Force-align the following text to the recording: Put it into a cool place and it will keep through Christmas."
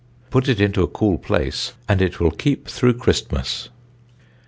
Put 0.31 0.47
it 0.49 0.59
into 0.59 0.81
a 0.81 0.87
cool 0.87 1.19
place 1.19 1.73
and 1.87 2.01
it 2.01 2.19
will 2.19 2.31
keep 2.31 2.67
through 2.67 2.95
Christmas." 2.95 3.69